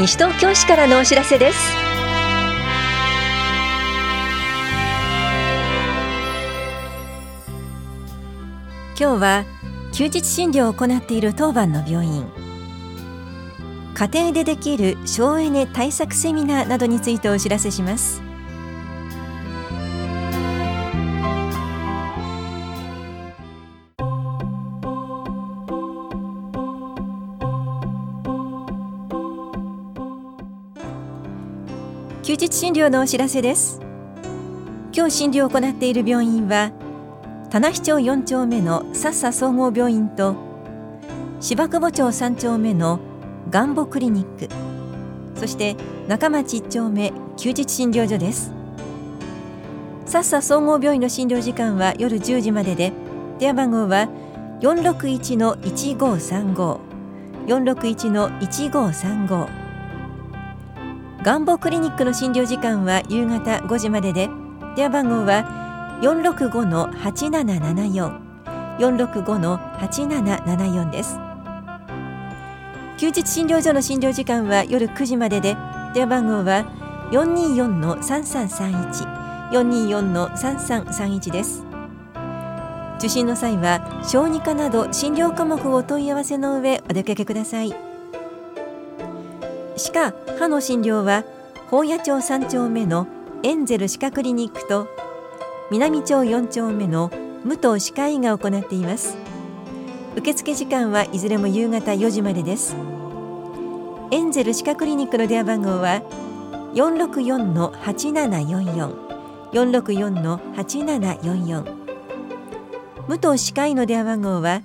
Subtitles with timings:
[0.00, 1.58] 西東京市からのお知らせです。
[8.98, 9.44] 今日は
[9.92, 12.24] 休日診療を行っている当番の病院。
[13.92, 18.29] 家庭でできる省エネ対策セミナーなどについてお知らせします。
[32.30, 33.80] 休日診療のお知らせです。
[34.94, 36.70] 今日診療を行っている病院は
[37.50, 40.36] 田名町4丁目のさっさ総合病院と
[41.40, 43.00] 芝久保町3丁目の
[43.50, 44.48] がんぼクリニック
[45.40, 45.74] そして
[46.06, 48.52] 中町1丁目休日診療所です。
[50.06, 52.92] さっさ総合病院の診療時間は夜10時までで
[53.40, 54.08] 電話番号は
[54.60, 56.78] 461の1535
[57.48, 59.59] 461の1535
[61.22, 64.30] 願望クリニックの診療時間は夕方5時までで。
[64.74, 68.18] 電話番号は465-8774
[68.78, 71.18] 465-8774です。
[72.96, 75.58] 休日診療所の診療時間は夜9時までで。
[75.92, 76.64] 電話番号は
[77.12, 79.06] 424の三三三一、
[79.52, 81.66] 四二四の三三三一です。
[82.98, 87.89] 受診の際は小児科など診療科目を問い合わせの上お出かけください。
[89.80, 91.24] 歯科・歯の診療は
[91.70, 93.06] 宝谷町3丁目の
[93.42, 94.86] エンゼル歯科クリニックと
[95.70, 97.10] 南町4丁目の
[97.44, 99.16] 武藤歯科医が行っています。
[100.16, 102.76] 受付時間はいずれも夕方4時までです。
[104.10, 106.02] エンゼル歯科クリニックの電話番号は
[106.74, 109.08] 464-8744
[109.52, 111.64] 464-8744
[113.08, 114.60] 武藤歯科医の電話番号は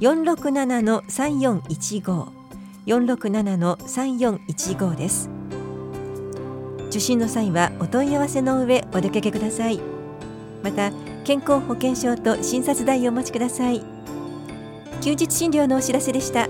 [0.00, 2.35] 467-3415
[2.86, 5.28] 467-3415です。
[6.88, 9.80] 受診の際はお問い合わせの上お出かけください。
[10.62, 10.90] また
[11.24, 13.82] 健康保険証と診察代をお持ちください。
[15.02, 16.48] 休日診療のお知らせでした。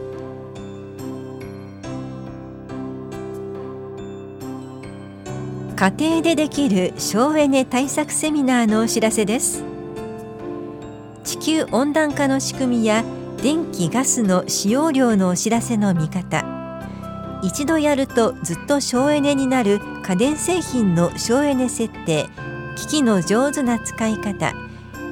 [5.77, 9.63] 家庭でできる省エネ対策セミナーのお知らせです。
[11.25, 13.05] 地球温暖化の仕組みや
[13.47, 16.45] 電気ガスの使用量のお知らせの見方。
[17.45, 22.27] 一度やるとずっと省エネになる家電製品の省エネ設定。
[22.75, 24.53] 機器の上手な使い方。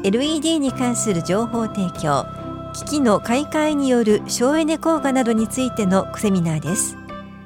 [0.03, 2.27] LED に関する情報提供。
[2.73, 6.97] 機器の買い替えによる省エネ効果などについてのセミナーです。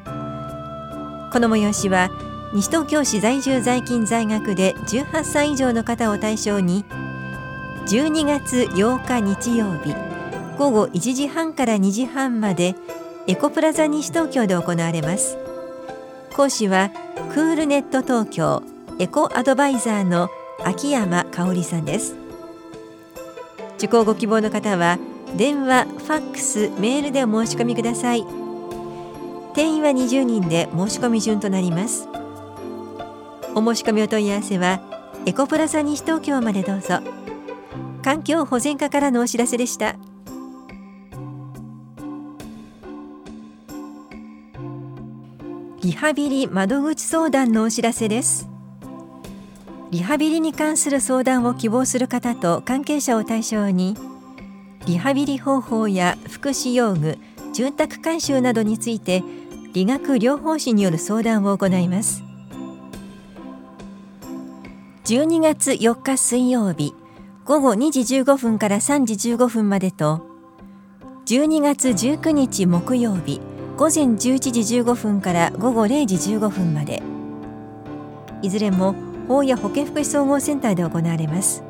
[0.06, 2.08] この催しは
[2.54, 6.86] 西東京市在住在勤在学で18歳以上の方を対象に
[7.88, 10.07] 12月8日日曜日
[10.58, 12.74] 午後1時半から2時半まで
[13.28, 15.38] エコプラザ西東京で行われます。
[16.36, 16.90] 講師は
[17.32, 18.64] クールネット東京
[18.98, 20.28] エコアドバイザーの
[20.64, 22.16] 秋山香織さんです。
[23.76, 24.98] 受講ご希望の方は
[25.36, 28.24] 電話、ファックス、メールでお申し込みください。
[29.54, 32.08] 定員は20人で申し込み順となります。
[33.54, 34.80] お申し込みお問い合わせは
[35.24, 36.98] エコプラザ西東京までどうぞ。
[38.02, 39.94] 環境保全課からのお知らせでした。
[45.80, 48.48] リハビリ窓口相談のお知らせです。
[49.92, 53.96] リハビリに関する相談を希望する方と関係者を対象に
[54.86, 57.16] リハビリ方法や福祉用具
[57.52, 59.22] 住宅改修などについて
[59.72, 62.24] 理学療法士による相談を行います。
[65.04, 66.92] 12月4日水曜日
[67.44, 70.26] 午後2時15分から3時15分までと
[71.26, 73.40] 12月19日木曜日
[73.78, 77.00] 午前11時15分から午後0時15分まで。
[78.42, 78.96] いずれも
[79.28, 81.62] 法や保健福祉総合センターで行われます。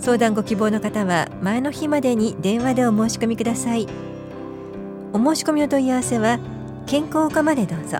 [0.00, 3.86] 相談ご希望の方は前の日までに電話でお申し込みください。
[5.12, 6.40] お申し込みお問い合わせは
[6.86, 7.98] 健康課までどうぞ。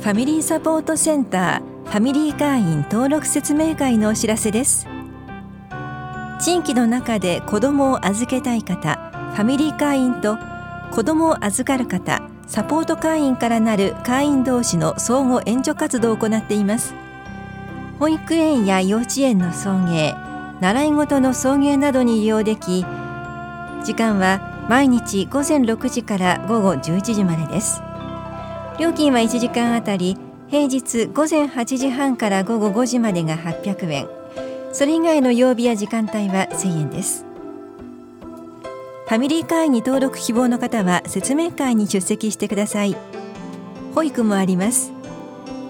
[0.00, 4.91] ファミリーサポートセンターファミリー会員登録説明会のお知らせです。
[6.40, 8.96] 地域の中で子どもを預けたい方
[9.34, 10.38] ファミリー会員と
[10.90, 16.94] 子どもを預かる方サポート会員からなる会員同士の相互援助活動を行っています。
[17.98, 22.84] 保育園や幼稚園の送迎習い事の送迎などに利用でき
[23.84, 27.80] 時間は毎日午前6時から午後11時までです。
[28.78, 30.16] 料金は1時間あたり
[30.48, 34.21] 平日午前8時半から午後5時までが800円。
[34.72, 37.24] それ以外の曜日や時間帯は1000円です。
[39.06, 42.96] ファミリー会に登録希望の方は説明会に出席してください。
[43.94, 44.90] 保育もあります。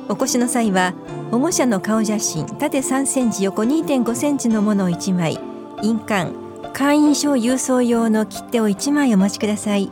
[0.09, 0.95] お越しの際は
[1.33, 5.41] 保護者の顔写真縦3センチ横2.5センチのものを1枚
[5.83, 6.33] 印鑑
[6.73, 9.91] 会員証郵送用の切手を1枚お持ちください。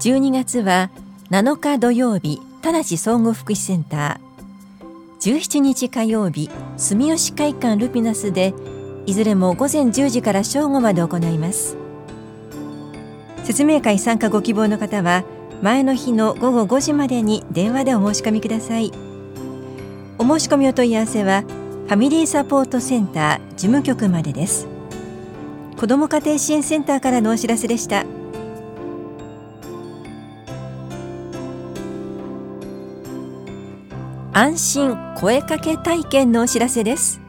[0.00, 0.90] 12月は
[1.30, 4.25] 7日土曜日田梨総合福祉センター。
[5.26, 8.54] 17日火曜日住吉会館ルピナスで
[9.06, 11.76] いずれも午前10時から正午まで行います。
[13.42, 15.24] 説明会参加ご希望の方は
[15.62, 18.92] 前の日の午後5時までに電話でお申し込みください。
[20.18, 24.68] お申し込みお問い合わせはファミリーサポートセンター事務局までです。
[25.76, 28.06] 子ども家庭支援センターからのお知らせでした。
[34.38, 37.22] 安心声かけ体験のお知らせです。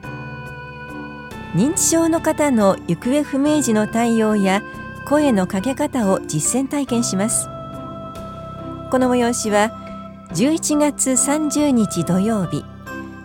[1.56, 4.62] 認知症の方の行方不明時の対応や
[5.08, 7.48] 声のかけ方を実践体験します。
[8.92, 9.72] この催しは
[10.34, 12.66] 11月30日土曜日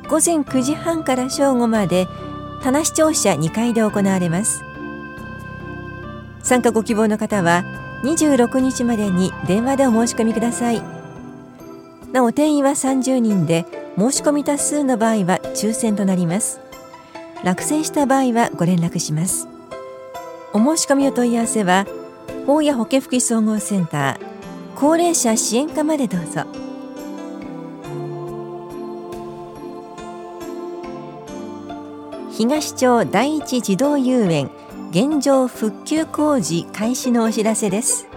[0.08, 2.06] 午前9時半から正午まで
[2.62, 4.62] 棚視聴者2階で行われます。
[6.44, 7.64] 参加ご希望の方は
[8.04, 11.01] 26日までに電話でお申し込みください。
[12.12, 13.64] なお定員は30人で
[13.98, 16.60] 申し込み多数の場合は抽選となります。
[17.42, 19.48] 落選した場合はご連絡します。
[20.52, 21.86] お申し込みお問い合わせは
[22.46, 24.32] 法や保健福祉総合センター
[24.76, 26.44] 高齢者支援課までどうぞ。
[32.30, 34.50] 東町第一児童遊園
[34.90, 38.08] 現状復旧工事開始のお知らせです。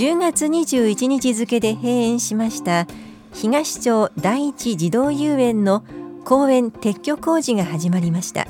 [0.00, 2.86] 10月21日付で閉園しました。
[3.34, 5.84] 東町第一児童遊園の
[6.24, 8.46] 公園撤去工事が始まりました。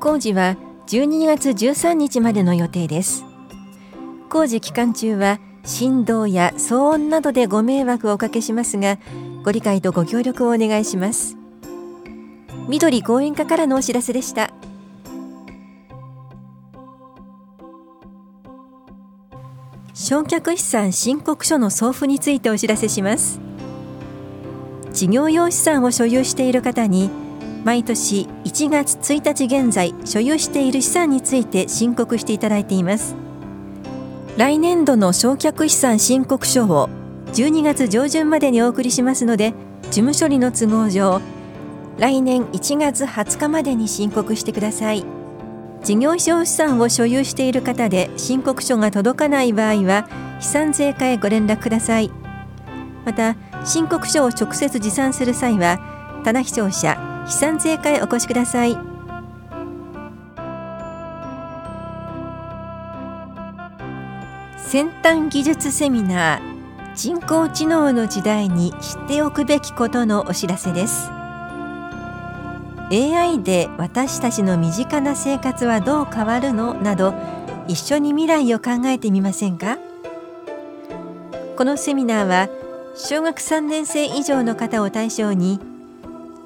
[0.00, 0.56] 工事は
[0.88, 3.24] 12月13日までの予定です。
[4.28, 8.98] 工事期間中は振動や騒音などでご迷惑をおかけしますが
[9.44, 11.36] ご理解とご協力をお願いします。
[12.66, 14.50] 緑公園課からのお知らせでした。
[20.06, 23.40] 焼却資産申告書の送付についてお知らせします。
[24.92, 27.08] 事業用資産を所有している方に
[27.64, 33.16] 毎年1月1日現在所有している資産について申告していただいています。
[34.36, 36.90] 来年度の焼却資産申告書を
[37.32, 39.54] 12月上旬までにお送りしますので
[39.84, 41.22] 事務処理の都合上
[41.98, 45.13] 来年1月20日までに申告してください。
[45.84, 50.08] 事業所資産を所有している方で申告書が届かない場合は
[50.40, 52.10] 資産税課へご連絡ください。
[53.04, 53.36] また
[53.66, 58.78] 申告書を直接持参する際は棚視聴者資産税課へお越しください。
[64.56, 71.10] 先端技術セミナー人工知能の時代に知っておくべきことのお知らせです。
[72.90, 76.74] AI で私たちの身近な生活はどう変わるの？
[76.74, 77.14] など
[77.66, 79.78] 一緒に未来を考えてみませんか？
[81.56, 82.48] このセミナーは
[82.96, 85.60] 小学3年生以上の方を対象に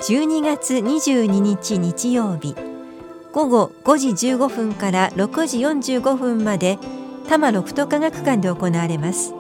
[0.01, 2.55] 12月22日日曜日
[3.33, 6.79] 午後5時15分から6時45分まで
[7.25, 9.35] 多摩六都科学館で行われます。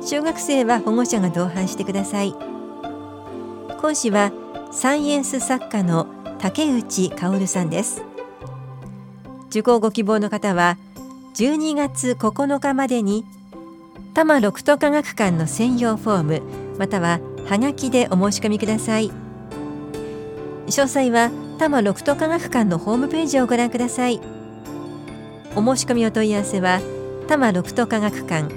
[0.00, 2.34] 小学生は保護者が同伴してください。
[3.80, 4.32] 講師は
[4.70, 6.06] サイエンス作家の
[6.40, 8.02] 竹内薫さんです。
[9.48, 10.76] 受講ご希望の方は
[11.34, 13.24] 12月9日までに
[14.14, 16.42] 多摩六都科学館の専用フォーム
[16.78, 19.10] またははがきでお申し込みください。
[20.66, 24.20] 詳細は多摩六都科学館のホームページをご覧ください。
[25.56, 26.80] お申し込みお問い合わせは
[27.26, 28.52] 多摩六都科学館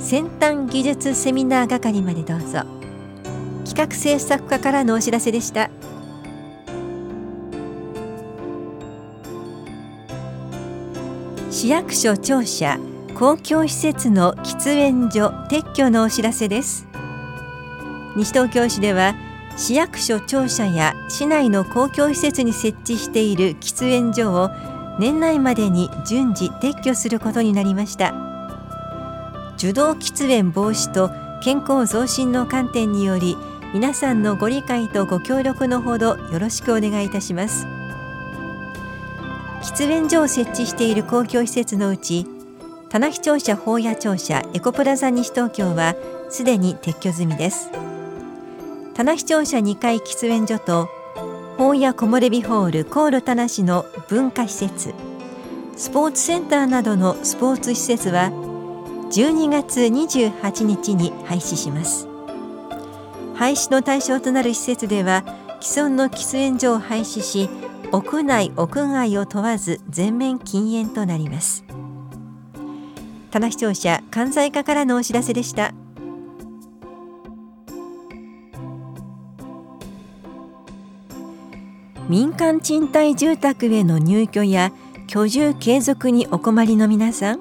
[0.00, 2.62] 先端技術セミナー係までどうぞ。
[3.64, 5.70] 企画制作課からのお知らせでした。
[11.58, 12.78] 市役所庁舎
[13.16, 16.86] 公共施設の喫煙所撤去のお知らせです。
[18.14, 19.16] 西東京市では
[19.56, 24.50] 市役所庁舎や市内の公共施設に設置している喫煙所を
[25.00, 28.14] 年内までに順次撤去することになりました。
[29.56, 31.10] 受動喫煙防止と
[31.42, 33.36] 健康増進の観点により
[33.74, 37.77] 皆さんのご理解とご協力のほどよろしくお願いいたします。
[39.68, 42.26] 喫煙所を設置している公共施設のうち
[42.88, 45.94] 棚視庁舎法屋庁舎エコプラザ西東京は
[46.30, 47.70] すでに撤去済みです。
[48.94, 50.88] 棚視庁舎2階喫煙所と
[51.58, 54.94] 法屋木漏れ日ホール航路棚市の文化施設
[55.76, 58.30] スポーツセンターなどのスポーツ施設は
[59.10, 62.08] 12月28日に廃止します。
[63.34, 65.24] 廃止の対象となる施設では
[65.60, 67.50] 既存の喫煙所を廃止し
[67.92, 71.64] 屋内屋外を問わず全面禁煙となります。
[73.30, 75.72] 棚視聴者関西課からのお知らせでした。
[82.08, 84.72] 民間賃貸住宅への入居や
[85.06, 87.40] 居住継続にお困りの皆さん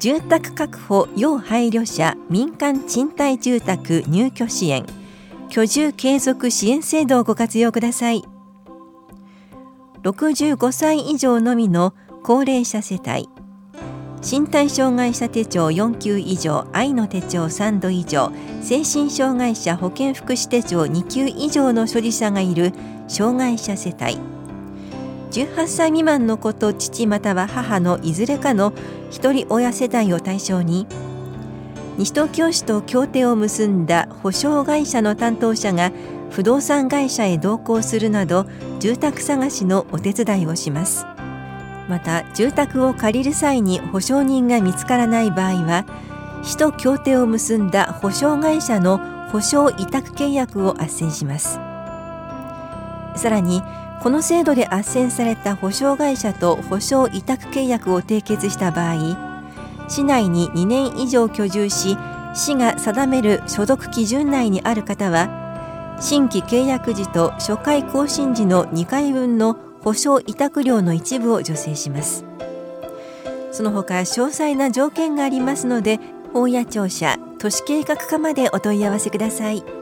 [0.00, 4.84] 住宅確保要配慮者民間賃貸住宅入居支援
[5.48, 8.35] 居住継続支援制度をご活用ください。
[10.06, 13.28] 65歳以上のみの高齢者世帯。
[14.22, 18.30] 身体障害者手帳4級以上愛の手帳3度以上
[18.62, 22.72] 精神障害者保健福祉手帳2級以上の所持者がいる
[23.08, 24.18] 障害者世帯。
[25.32, 28.72] 18歳未満の子と父または母のいずれかの
[29.10, 30.86] 一人親世帯を対象に
[31.98, 35.92] 西東京市と協定を結んだ保証会社の担当者が
[36.30, 38.46] 不動産会社へ同行するなど
[38.80, 41.06] 住宅探しのお手伝いをします。
[41.88, 45.86] また住宅を借りる際に保証人が見つからない場合は
[46.42, 48.98] 市と協定を結んだ保証会社の
[49.30, 51.60] 保証委託契約を斡旋します。
[53.16, 53.62] さらに
[54.02, 59.35] この制度で斡旋された保証会社と保証委託契約を締結した場合
[59.88, 61.96] 市内に2年以上居住し
[62.34, 72.24] 市が定める所得基準内にある方は新規契約時と初回更新時の2回分の保証委託料の一部を助成します
[73.52, 75.98] その他詳細な条件がありますので
[76.32, 79.75] 本屋庁舎都市計画課までお問い合わせください。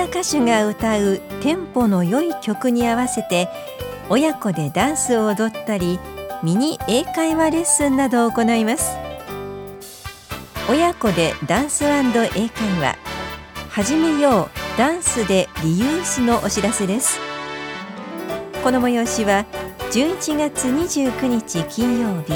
[0.00, 3.50] な歌手が歌うテンポの良い曲に合わせて
[4.08, 6.00] 親子でダンスを踊ったり
[6.42, 8.96] ミニ英会話レッスンなどを行います。
[10.70, 12.48] 親子でダンス英会
[12.80, 12.96] 話。
[13.68, 17.20] 始めようダンスでリユースのお知らせです。
[18.64, 19.44] この催しは
[19.90, 22.32] 11月29日金曜日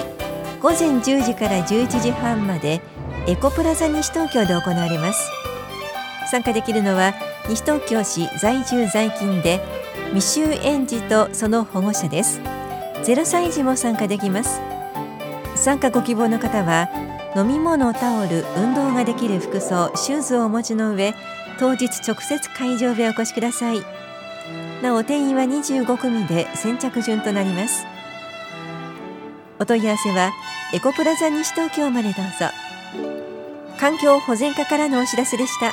[0.60, 2.82] 午前10時から11時半まで
[3.26, 5.30] エコプラザ西東京で行われます。
[6.30, 7.14] 参加できるのは
[7.48, 9.60] 西東京市在住在勤で
[10.12, 12.40] 未就園児とその保護者です。
[13.04, 14.60] 0歳児も参加できます。
[15.54, 16.88] 参加ご希望の方は
[17.36, 21.14] 飲み物タオル運動ができる服装シューズをお持ちの上
[21.58, 23.82] 当日直接会場へお越しください。
[24.82, 27.86] なお定員は25組で先着順となります。
[29.58, 30.32] お問い合わせは
[30.72, 32.50] エコプラザ西東京までどうぞ。
[33.78, 35.72] 環境保全課からのお知らせでした。